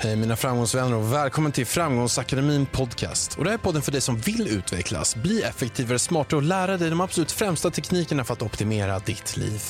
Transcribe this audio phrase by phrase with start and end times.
[0.00, 3.38] Hej mina framgångsvänner och välkommen till Framgångsakademin Podcast.
[3.38, 6.76] Och det här är podden för dig som vill utvecklas, bli effektivare, smartare och lära
[6.76, 9.62] dig de absolut främsta teknikerna för att optimera ditt liv.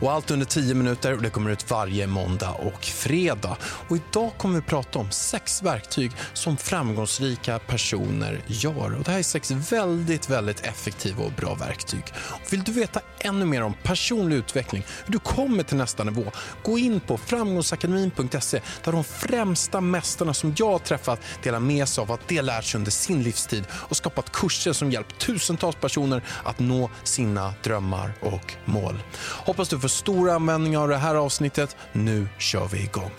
[0.00, 3.56] Och allt under 10 minuter och det kommer ut varje måndag och fredag.
[3.62, 8.94] Och idag kommer vi prata om sex verktyg som framgångsrika personer gör.
[8.94, 12.04] Och det här är sex väldigt, väldigt effektiva och bra verktyg.
[12.16, 16.24] Och vill du veta ännu mer om personlig utveckling, hur du kommer till nästa nivå,
[16.62, 22.02] gå in på framgångsakademin.se där de främsta mästarna som jag har träffat delar med sig
[22.02, 26.22] av att de lärt sig under sin livstid och skapat kurser som hjälpt tusentals personer
[26.44, 29.02] att nå sina drömmar och mål.
[29.20, 31.76] Hoppas du får stor användning av det här avsnittet.
[31.92, 33.10] Nu kör vi igång.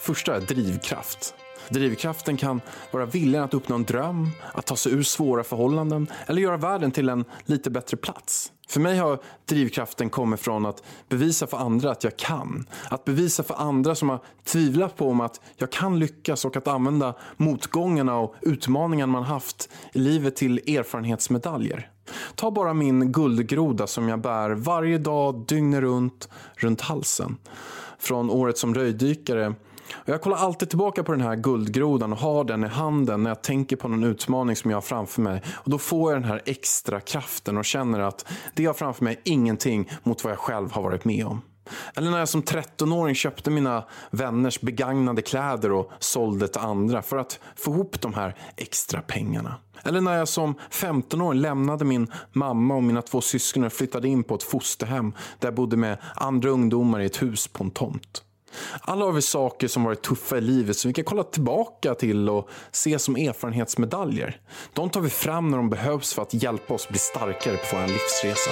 [0.00, 1.34] Första är drivkraft.
[1.68, 6.42] Drivkraften kan vara viljan att uppnå en dröm, att ta sig ur svåra förhållanden eller
[6.42, 8.52] göra världen till en lite bättre plats.
[8.68, 12.66] För mig har drivkraften kommit från att bevisa för andra att jag kan.
[12.90, 16.68] Att bevisa för andra som har tvivlat på om att jag kan lyckas och att
[16.68, 21.90] använda motgångarna och utmaningarna man haft i livet till erfarenhetsmedaljer.
[22.34, 27.36] Ta bara min guldgroda som jag bär varje dag dygnet runt, runt halsen.
[27.98, 29.54] Från året som röjdykare
[30.04, 33.42] jag kollar alltid tillbaka på den här guldgrodan och har den i handen när jag
[33.42, 35.42] tänker på någon utmaning som jag har framför mig.
[35.54, 39.04] Och Då får jag den här extra kraften och känner att det jag har framför
[39.04, 41.42] mig är ingenting mot vad jag själv har varit med om.
[41.96, 47.16] Eller när jag som 13-åring köpte mina vänners begagnade kläder och sålde till andra för
[47.16, 49.54] att få ihop de här extra pengarna.
[49.82, 54.24] Eller när jag som 15-åring lämnade min mamma och mina två syskon och flyttade in
[54.24, 58.22] på ett fosterhem där jag bodde med andra ungdomar i ett hus på en tomt.
[58.80, 62.28] Alla har vi saker som varit tuffa i livet som vi kan kolla tillbaka till
[62.28, 64.40] och se som erfarenhetsmedaljer.
[64.72, 67.86] De tar vi fram när de behövs för att hjälpa oss bli starkare på vår
[67.86, 68.50] livsresa.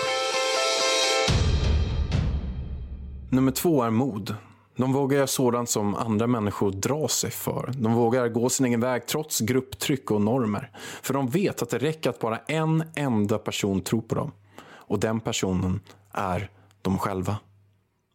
[3.30, 4.36] Nummer två är mod.
[4.76, 7.72] De vågar göra sådant som andra människor drar sig för.
[7.76, 10.70] De vågar gå sin egen väg trots grupptryck och normer.
[11.02, 14.32] För de vet att det räcker att bara en enda person tror på dem.
[14.64, 15.80] Och den personen
[16.12, 16.50] är
[16.82, 17.36] de själva.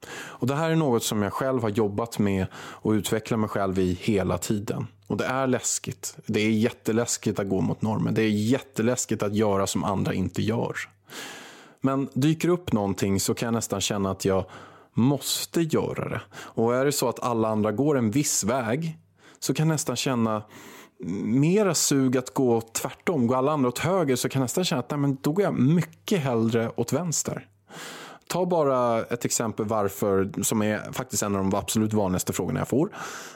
[0.09, 3.79] Och Det här är något som jag själv har jobbat med och utvecklat mig själv
[3.79, 4.87] i hela tiden.
[5.07, 6.17] Och det är läskigt.
[6.25, 8.11] Det är jätteläskigt att gå mot normer.
[8.11, 10.75] Det är jätteläskigt att göra som andra inte gör.
[11.81, 14.45] Men dyker upp någonting så kan jag nästan känna att jag
[14.93, 16.21] måste göra det.
[16.35, 18.97] Och är det så att alla andra går en viss väg
[19.39, 20.43] så kan jag nästan känna
[21.23, 23.27] mera sug att gå tvärtom.
[23.27, 25.43] Går alla andra åt höger så kan jag nästan känna att nej, men då går
[25.43, 27.47] jag mycket hellre åt vänster.
[28.27, 32.67] Ta bara ett exempel varför, som är faktiskt en av de absolut vanligaste frågorna jag
[32.67, 32.89] får.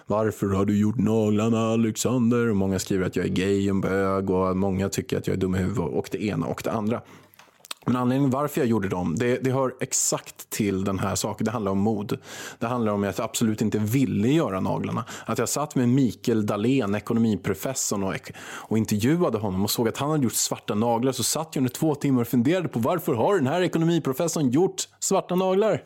[0.06, 2.54] Varför har du gjort naglarna Alexander?
[2.54, 5.56] Många skriver att jag är gay och bög och många tycker att jag är dum
[5.56, 7.02] i huvudet och det ena och det andra.
[7.86, 11.46] Men anledningen varför jag gjorde dem, det, det hör exakt till den här saken.
[11.46, 12.18] Det handlar om mod.
[12.60, 15.06] Det handlar om att jag absolut inte ville göra naglarna.
[15.26, 20.10] Att jag satt med Mikael Dahlén, ekonomiprofessorn, och, och intervjuade honom och såg att han
[20.10, 21.12] hade gjort svarta naglar.
[21.12, 24.88] Så satt jag under två timmar och funderade på varför har den här ekonomiprofessorn gjort
[25.00, 25.84] svarta naglar?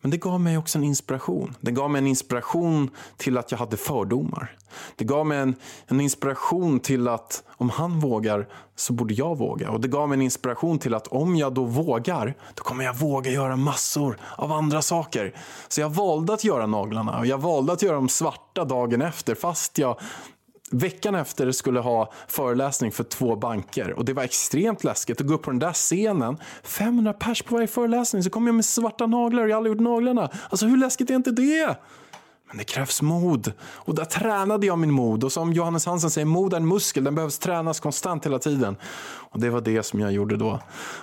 [0.00, 1.54] Men det gav mig också en inspiration.
[1.60, 4.56] Det gav mig en inspiration till att jag hade fördomar.
[4.96, 5.54] Det gav mig en,
[5.86, 9.70] en, inspiration till att om han vågar så borde jag våga.
[9.70, 12.94] Och det gav mig en inspiration till att om jag då vågar, då kommer jag
[12.94, 15.34] våga göra massor av andra saker.
[15.68, 19.34] Så jag valde att göra naglarna och jag valde att göra dem svarta dagen efter
[19.34, 20.00] fast jag
[20.70, 25.34] Veckan efter skulle ha föreläsning för två banker och det var extremt läskigt att gå
[25.34, 26.36] upp på den där scenen.
[26.62, 29.74] 500 pers på varje föreläsning så kom jag med svarta naglar och jag har aldrig
[29.74, 30.30] gjort naglarna.
[30.50, 31.76] Alltså hur läskigt är inte det?
[32.48, 33.52] Men det krävs mod.
[33.60, 35.24] Och där tränade jag min mod.
[35.24, 37.04] Och som Johannes Hansen säger, mod är en muskel.
[37.04, 38.76] Den behövs tränas konstant hela tiden.
[39.30, 40.60] Och det var det som jag gjorde då.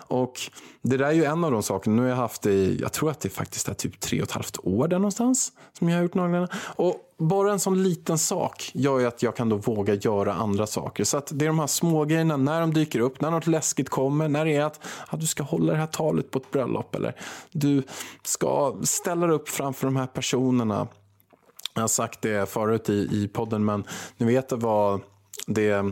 [0.08, 0.34] Och
[0.82, 1.96] det där är ju en av de sakerna.
[1.96, 4.28] Nu har jag haft det i, jag tror att det faktiskt är typ tre och
[4.28, 5.52] ett halvt år där någonstans.
[5.74, 6.48] Som jag har gjort naglarna.
[6.76, 10.68] Och bara en sån liten sak gör ju att jag kan då våga göra andra
[10.68, 11.04] saker.
[11.04, 13.90] Så att det är de här små grejerna när de dyker upp, när något läskigt
[13.90, 16.96] kommer, när det är att, att du ska hålla det här talet på ett bröllop
[16.96, 17.16] eller
[17.52, 17.84] du
[18.24, 20.88] ska ställa dig upp framför de här personerna
[21.76, 23.84] jag har sagt det förut i, i podden, men
[24.18, 25.02] ni vet vad
[25.48, 25.84] det,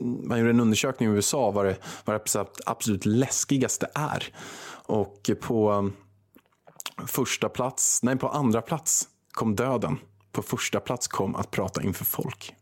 [0.00, 4.34] man gjorde en undersökning i USA vad det, vad det absolut läskigaste är.
[4.86, 5.90] Och på
[7.06, 9.98] första plats, nej på andra plats kom döden.
[10.32, 12.54] På första plats kom att prata inför folk.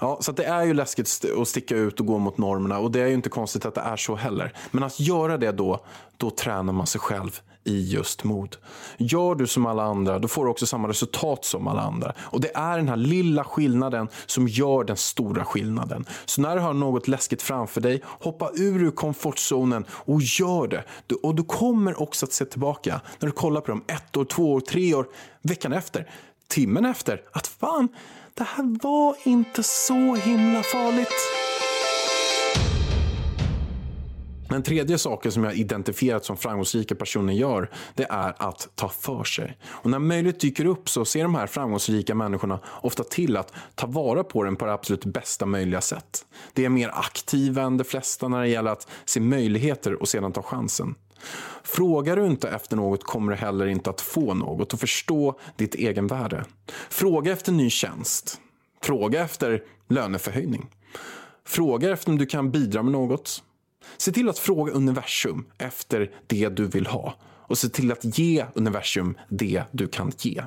[0.00, 3.00] Ja, så det är ju läskigt att sticka ut och gå mot normerna och det
[3.00, 4.52] är ju inte konstigt att det är så heller.
[4.70, 5.80] Men att göra det då,
[6.16, 8.56] då tränar man sig själv i just mod.
[8.96, 12.12] Gör du som alla andra, då får du också samma resultat som alla andra.
[12.18, 16.04] Och det är den här lilla skillnaden som gör den stora skillnaden.
[16.24, 20.84] Så när du har något läskigt framför dig, hoppa ur komfortzonen och gör det.
[21.22, 24.52] Och du kommer också att se tillbaka när du kollar på dem ett år, två
[24.52, 25.06] år, tre år,
[25.42, 26.10] veckan efter,
[26.48, 27.88] timmen efter, att fan,
[28.36, 31.14] det här var inte så himla farligt.
[34.48, 39.24] Den tredje saken som jag identifierat som framgångsrika personer gör, det är att ta för
[39.24, 39.58] sig.
[39.64, 43.86] Och när möjlighet dyker upp så ser de här framgångsrika människorna ofta till att ta
[43.86, 46.26] vara på den på det absolut bästa möjliga sätt.
[46.52, 50.32] Det är mer aktiva än de flesta när det gäller att se möjligheter och sedan
[50.32, 50.94] ta chansen.
[51.62, 55.74] Frågar du inte efter något kommer du heller inte att få något och förstå ditt
[55.74, 56.44] egenvärde.
[56.88, 58.40] Fråga efter ny tjänst.
[58.82, 60.66] Fråga efter löneförhöjning.
[61.46, 63.42] Fråga efter om du kan bidra med något.
[63.96, 67.14] Se till att fråga universum efter det du vill ha
[67.46, 70.42] och se till att ge universum det du kan ge.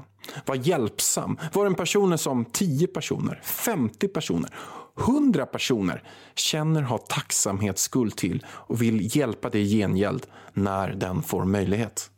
[0.45, 1.39] Var hjälpsam.
[1.53, 4.53] Var en person som 10 personer, 50 personer,
[4.97, 6.03] 100 personer
[6.35, 12.09] känner har tacksamhetsskuld till och vill hjälpa dig i gengäld när den får möjlighet.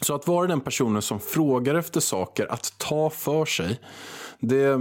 [0.00, 3.80] Så att vara den personen som frågar efter saker, att ta för sig,
[4.40, 4.78] det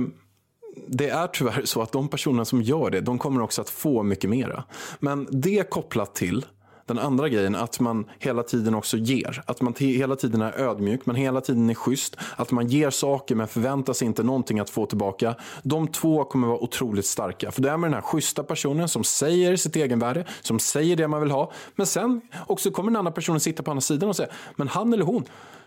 [0.88, 4.04] det är tyvärr så att de personer som gör det, de kommer också att få
[4.04, 4.64] mycket mera.
[5.00, 6.46] Men det kopplat till
[6.88, 9.44] den andra grejen, att man hela tiden också ger.
[9.46, 12.18] Att man hela tiden är ödmjuk, man hela tiden är schysst.
[12.36, 15.36] Att man ger saker men förväntar sig inte någonting att få tillbaka.
[15.64, 17.52] De två kommer vara otroligt starka.
[17.52, 21.08] För det är med den här schyssta personen som säger sitt egenvärde, som säger det
[21.08, 21.52] man vill ha.
[21.76, 24.94] Men sen också kommer den andra personen sitta på andra sidan och säga, men han
[24.94, 25.26] eller hon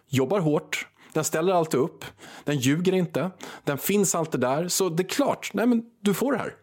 [0.08, 2.04] jobbar hårt, den ställer alltid upp.
[2.44, 3.30] Den ljuger inte.
[3.64, 4.68] Den finns alltid där.
[4.68, 6.54] Så det är klart, nej men du får det här.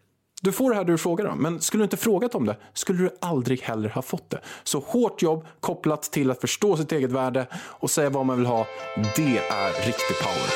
[0.42, 1.42] Du får det här du frågar om.
[1.42, 4.42] Men skulle du inte frågat om det skulle du aldrig heller ha fått det.
[4.64, 8.46] Så hårt jobb kopplat till att förstå sitt eget värde och säga vad man vill
[8.46, 8.68] ha.
[9.16, 10.50] Det är riktig power.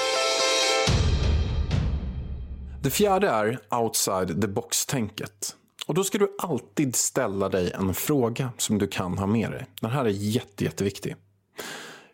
[2.83, 5.55] Det fjärde är outside the box-tänket.
[5.87, 9.65] Och då ska du alltid ställa dig en fråga som du kan ha med dig.
[9.81, 11.15] Den här är jätte, jätteviktig.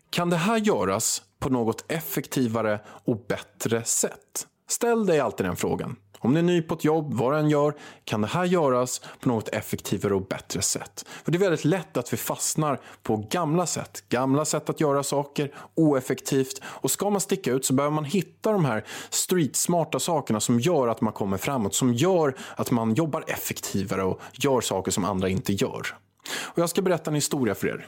[0.09, 4.47] Kan det här göras på något effektivare och bättre sätt?
[4.69, 5.95] Ställ dig alltid den frågan.
[6.19, 7.73] Om du är ny på ett jobb, vad du än gör,
[8.03, 11.05] kan det här göras på något effektivare och bättre sätt?
[11.23, 14.03] För det är väldigt lätt att vi fastnar på gamla sätt.
[14.09, 16.61] Gamla sätt att göra saker, oeffektivt.
[16.63, 20.87] Och ska man sticka ut så behöver man hitta de här streetsmarta sakerna som gör
[20.87, 21.75] att man kommer framåt.
[21.75, 25.97] Som gör att man jobbar effektivare och gör saker som andra inte gör.
[26.43, 27.87] Och jag ska berätta en historia för er.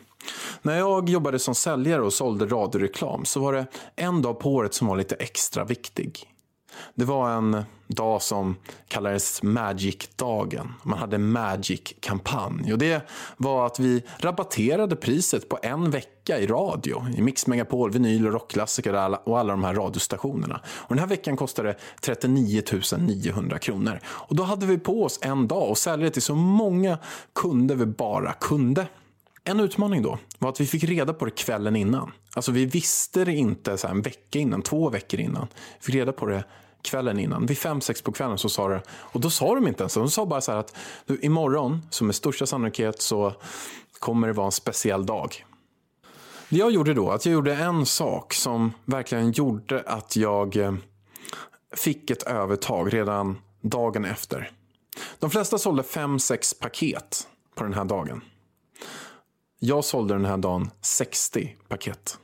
[0.62, 3.66] När jag jobbade som säljare och sålde radioreklam så var det
[3.96, 6.26] en dag på året som var lite extra viktig.
[6.96, 8.56] Det var en dag som
[8.88, 10.74] kallades Magic-dagen.
[10.84, 12.74] Man hade Magic-kampanj.
[12.74, 17.06] Och det var att vi rabatterade priset på en vecka i radio.
[17.18, 20.62] I Mix Megapol, vinyl och rockklassiker och alla de här radiostationerna.
[20.66, 22.64] Och den här veckan kostade 39
[22.98, 24.00] 900 kronor.
[24.06, 26.98] Och då hade vi på oss en dag och sälja till så många
[27.36, 28.88] kunder vi bara kunde.
[29.44, 32.12] En utmaning då var att vi fick reda på det kvällen innan.
[32.34, 35.48] Alltså vi visste det inte så en vecka innan, två veckor innan.
[35.80, 36.44] Vi fick reda på det
[36.82, 37.46] kvällen innan.
[37.46, 38.82] Vid fem, sex på kvällen så sa det.
[38.90, 40.76] Och då sa de inte ens De sa bara så här att
[41.06, 43.34] du, imorgon, som med största sannolikhet, så
[44.00, 45.46] kommer det vara en speciell dag.
[46.50, 50.74] Det jag gjorde då, att jag gjorde en sak som verkligen gjorde att jag eh,
[51.76, 54.52] fick ett övertag redan dagen efter.
[55.20, 58.22] De flesta sålde fem, sex paket på den här dagen.
[59.60, 62.18] Jag sålde den här dagen 60 paket.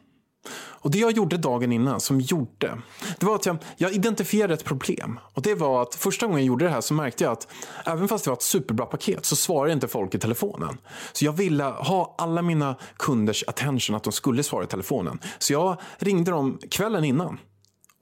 [0.86, 2.78] Och det jag gjorde dagen innan som gjorde,
[3.20, 5.20] det var att jag, jag identifierade ett problem.
[5.34, 7.48] Och det var att första gången jag gjorde det här så märkte jag att
[7.86, 10.78] även fast det var ett superbra paket så svarade inte folk i telefonen.
[11.14, 15.20] Så jag ville ha alla mina kunders attention att de skulle svara i telefonen.
[15.40, 17.40] Så jag ringde dem kvällen innan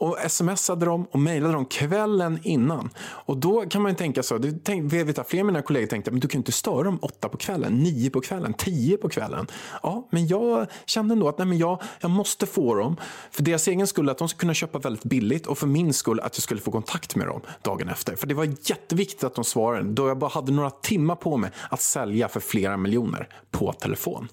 [0.03, 2.89] och smsade dem och mejlade dem kvällen innan.
[2.99, 5.87] Och då kan man ju tänka så, det tänk, vet att flera av mina kollegor
[5.87, 8.97] tänkte, men du kan ju inte störa dem åtta på kvällen, nio på kvällen, tio
[8.97, 9.47] på kvällen.
[9.83, 12.95] Ja, men jag kände ändå att nej, men jag, jag måste få dem,
[13.31, 16.19] för deras egen skull, att de ska kunna köpa väldigt billigt och för min skull
[16.19, 18.15] att jag skulle få kontakt med dem dagen efter.
[18.15, 21.51] För det var jätteviktigt att de svarade, då jag bara hade några timmar på mig
[21.69, 24.27] att sälja för flera miljoner på telefon.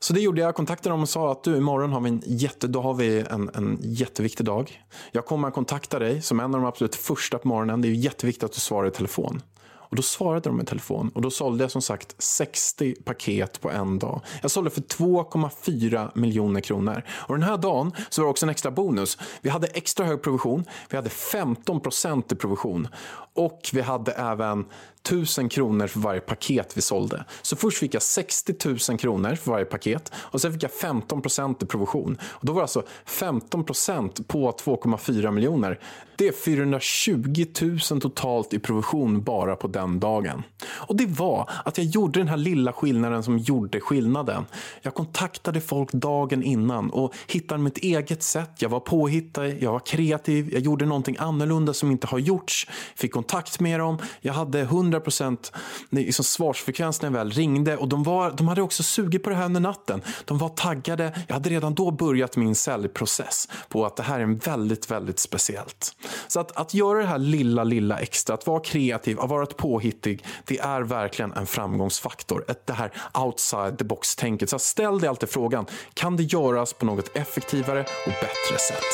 [0.00, 0.48] Så det gjorde jag.
[0.48, 3.20] Jag kontaktade dem och sa att du, imorgon har vi en, jätte, då har vi
[3.30, 4.82] en, en jätteviktig dag.
[5.12, 7.80] Jag kommer att kontakta dig som en av de absolut första på morgonen.
[7.80, 9.42] Det är jätteviktigt att du svarar i telefon.
[9.88, 13.70] Och då svarade de i telefon och då sålde jag som sagt 60 paket på
[13.70, 14.20] en dag.
[14.42, 17.02] Jag sålde för 2,4 miljoner kronor.
[17.10, 19.18] Och den här dagen så var det också en extra bonus.
[19.40, 20.64] Vi hade extra hög provision.
[20.90, 22.88] Vi hade 15 procent i provision.
[23.34, 24.64] Och vi hade även
[25.08, 27.24] 1000 kronor för varje paket vi sålde.
[27.42, 28.54] Så först fick jag 60
[28.90, 32.18] 000 kronor för varje paket och sen fick jag 15 procent i provision.
[32.22, 35.80] Och då var det alltså 15 procent på 2,4 miljoner.
[36.16, 37.46] Det är 420
[37.90, 40.42] 000 totalt i provision bara på den dagen.
[40.66, 44.46] Och det var att jag gjorde den här lilla skillnaden som gjorde skillnaden.
[44.82, 48.50] Jag kontaktade folk dagen innan och hittade mitt eget sätt.
[48.58, 52.68] Jag var påhittad, jag var kreativ, jag gjorde någonting annorlunda som inte har gjorts.
[52.94, 55.52] Fick kontakt med dem, jag hade 100 procent
[55.90, 59.36] liksom svarsfrekvens när jag väl ringde och de, var, de hade också sugit på det
[59.36, 60.02] här under natten.
[60.24, 61.12] De var taggade.
[61.26, 65.96] Jag hade redan då börjat min säljprocess på att det här är väldigt, väldigt speciellt.
[66.28, 70.24] Så att, att göra det här lilla, lilla extra, att vara kreativ, att vara påhittig,
[70.44, 72.44] det är verkligen en framgångsfaktor.
[72.48, 74.50] Ett, det här outside the box-tänket.
[74.50, 78.84] Så ställ dig alltid frågan, kan det göras på något effektivare och bättre sätt?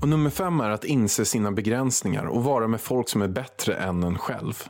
[0.00, 3.74] Och nummer fem är att inse sina begränsningar och vara med folk som är bättre
[3.74, 4.64] än en själv.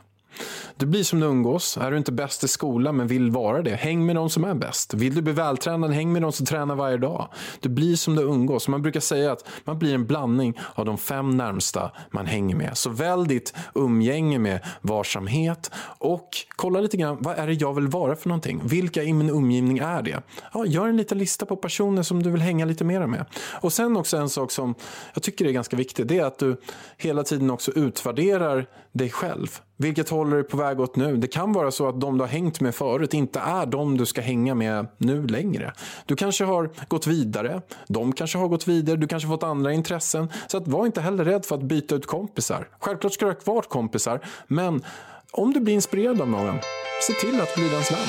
[0.79, 1.77] Du blir som du umgås.
[1.77, 4.53] Är du inte bäst i skolan men vill vara det, häng med de som är
[4.53, 4.93] bäst.
[4.93, 7.27] Vill du bli vältränad, häng med de som tränar varje dag.
[7.59, 8.67] Du blir som du umgås.
[8.67, 12.77] Man brukar säga att man blir en blandning av de fem närmsta man hänger med.
[12.77, 17.87] Så välj ditt umgänge med varsamhet och kolla lite grann, vad är det jag vill
[17.87, 18.61] vara för någonting?
[18.63, 20.21] Vilka i min umgivning är det?
[20.53, 23.25] Ja, gör en liten lista på personer som du vill hänga lite mer med.
[23.61, 24.75] Och sen också en sak som
[25.13, 26.61] jag tycker är ganska viktig, det är att du
[26.97, 29.59] hela tiden också utvärderar dig själv.
[29.79, 31.17] Vilket håller dig på väg åt nu?
[31.17, 34.05] Det kan vara så att de du har hängt med förut inte är de du
[34.05, 35.73] ska hänga med nu längre.
[36.05, 40.29] Du kanske har gått vidare, de kanske har gått vidare, du kanske fått andra intressen.
[40.47, 42.69] Så att var inte heller rädd för att byta ut kompisar.
[42.79, 44.83] Självklart ska du ha kvar kompisar, men
[45.31, 46.59] om du blir inspirerad av någon,
[47.07, 48.07] se till att bli dens vän.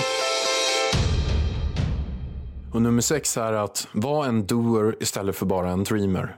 [2.72, 6.36] Och nummer sex är att vara en doer istället för bara en dreamer.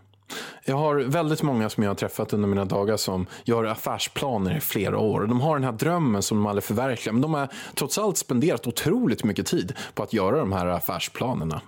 [0.64, 4.60] Jag har väldigt många som jag har träffat under mina dagar som gör affärsplaner i
[4.60, 5.20] flera år.
[5.20, 7.12] De har den här drömmen som de aldrig förverkligar.
[7.12, 11.60] Men de har trots allt spenderat otroligt mycket tid på att göra de här affärsplanerna.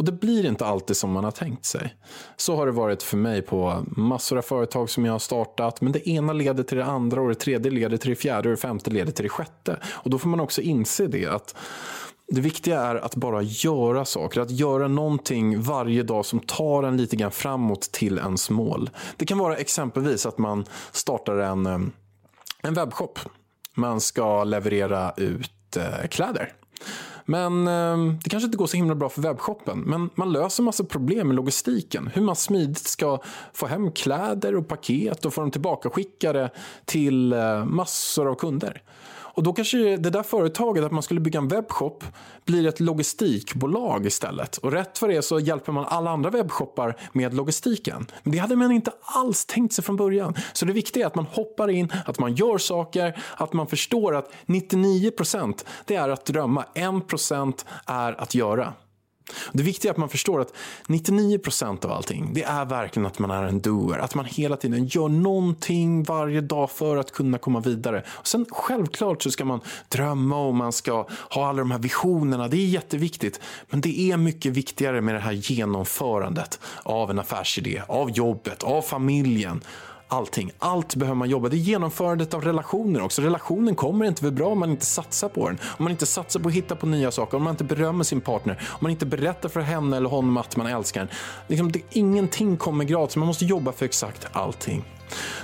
[0.00, 1.94] Och det blir inte alltid som man har tänkt sig.
[2.36, 5.80] Så har det varit för mig på massor av företag som jag har startat.
[5.80, 8.54] Men det ena leder till det andra och det tredje leder till det fjärde och
[8.54, 9.76] det femte leder till det sjätte.
[9.84, 11.54] Och då får man också inse det att
[12.30, 16.96] det viktiga är att bara göra saker, att göra någonting varje dag som tar en
[16.96, 18.90] lite grann framåt till ens mål.
[19.16, 21.78] Det kan vara exempelvis att man startar en, eh,
[22.62, 23.18] en webbshop.
[23.74, 26.52] Man ska leverera ut eh, kläder.
[27.24, 29.78] Men eh, det kanske inte går så himla bra för webbshoppen.
[29.80, 32.10] Men man löser massa problem med logistiken.
[32.14, 33.18] Hur man smidigt ska
[33.52, 36.50] få hem kläder och paket och få dem tillbaka skickade
[36.84, 38.82] till eh, massor av kunder.
[39.34, 42.04] Och då kanske det där företaget, att man skulle bygga en webbshop,
[42.44, 44.56] blir ett logistikbolag istället.
[44.56, 48.06] Och rätt för det så hjälper man alla andra webbshoppar med logistiken.
[48.22, 50.34] Men det hade man inte alls tänkt sig från början.
[50.52, 54.16] Så det viktiga är att man hoppar in, att man gör saker, att man förstår
[54.16, 58.72] att 99% det är att drömma, 1% är att göra.
[59.52, 60.54] Det viktiga är att man förstår att
[60.86, 63.98] 99% av allting, det är verkligen att man är en doer.
[63.98, 68.04] Att man hela tiden gör någonting varje dag för att kunna komma vidare.
[68.08, 72.48] Och sen självklart så ska man drömma och man ska ha alla de här visionerna.
[72.48, 73.40] Det är jätteviktigt.
[73.70, 78.82] Men det är mycket viktigare med det här genomförandet av en affärsidé, av jobbet, av
[78.82, 79.60] familjen
[80.10, 80.52] allting.
[80.58, 81.48] Allt behöver man jobba.
[81.48, 83.22] Det är genomförandet av relationer också.
[83.22, 85.58] Relationen kommer inte bli bra om man inte satsar på den.
[85.62, 88.20] Om man inte satsar på att hitta på nya saker, om man inte berömmer sin
[88.20, 91.08] partner, om man inte berättar för henne eller honom att man älskar den.
[91.46, 94.84] Liksom, det, ingenting kommer gratis, man måste jobba för exakt allting.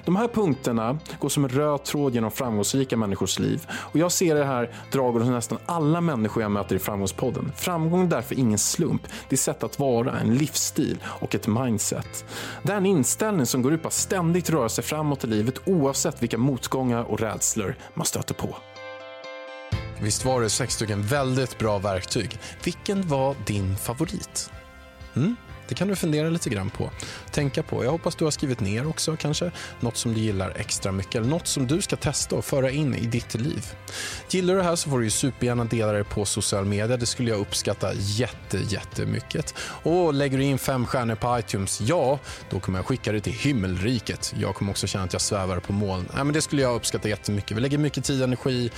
[0.04, 3.66] De här punkterna går som en röd tråd genom framgångsrika människors liv.
[3.70, 7.52] Och jag ser det här draget hos nästan alla människor jag möter i Framgångspodden.
[7.56, 9.02] Framgång är därför ingen slump.
[9.28, 12.24] Det är sätt att vara, en livsstil och ett mindset.
[12.62, 15.54] Det är en inställning som går ut på att ständigt röra sig framåt i livet
[15.64, 18.56] oavsett vilka motgångar och rädslor man stöter på.
[20.00, 22.38] Visst var det sex stycken väldigt bra verktyg.
[22.64, 24.50] Vilken var din favorit?
[25.16, 25.36] Mm?
[25.68, 26.90] Det kan du fundera lite grann på.
[27.36, 27.84] Tänka på.
[27.84, 29.50] Jag hoppas du har skrivit ner också kanske
[29.80, 32.94] något som du gillar extra mycket eller något som du ska testa och föra in
[32.94, 33.64] i ditt liv.
[34.30, 36.96] Gillar du det här så får du ju supergärna dela det på social media.
[36.96, 39.54] Det skulle jag uppskatta jätte, jättemycket.
[39.58, 42.18] Och lägger du in fem stjärnor på iTunes, ja,
[42.50, 44.34] då kommer jag skicka det till himmelriket.
[44.38, 46.08] Jag kommer också känna att jag svävar på moln.
[46.14, 47.56] Nej, men det skulle jag uppskatta jättemycket.
[47.56, 48.70] Vi lägger mycket tid och energi.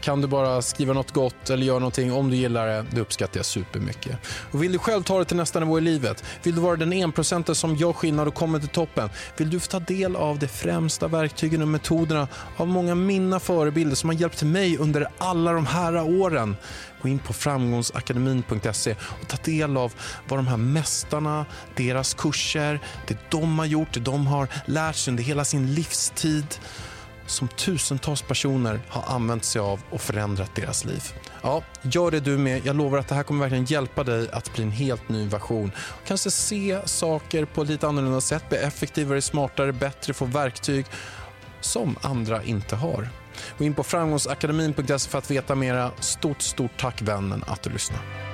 [0.00, 3.38] Kan du bara skriva något gott eller göra någonting om du gillar det, det uppskattar
[3.38, 4.16] jag supermycket.
[4.50, 6.24] Och vill du själv ta det till nästa nivå i livet?
[6.42, 9.10] Vill du vara den enprocentare som jag skillnad och kommer till toppen?
[9.36, 13.96] Vill du få ta del av de främsta verktygen och metoderna av många mina förebilder
[13.96, 16.56] som har hjälpt mig under alla de här åren?
[17.02, 19.92] Gå in på framgångsakademin.se och ta del av
[20.28, 21.46] vad de här mästarna,
[21.76, 26.46] deras kurser, det de har gjort, det de har lärt sig under hela sin livstid
[27.26, 31.02] som tusentals personer har använt sig av och förändrat deras liv.
[31.42, 32.66] Ja, gör det du med.
[32.66, 35.72] Jag lovar att det här kommer verkligen hjälpa dig att bli en helt ny version.
[36.06, 40.86] Kanske se saker på ett lite annorlunda sätt, bli effektivare, smartare, bättre, få verktyg
[41.60, 43.08] som andra inte har.
[43.58, 45.90] Gå in på framgångsakademin.se för att veta mera.
[46.00, 48.33] Stort, stort tack vännen att du lyssnar.